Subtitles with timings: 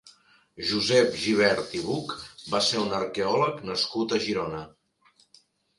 [0.69, 2.15] Josep Gibert i Buch
[2.55, 4.69] va ser un arqueòleg nascut a Girona.